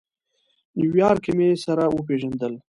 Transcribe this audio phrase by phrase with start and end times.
[0.79, 2.53] نیویارک کې مو سره وپېژندل.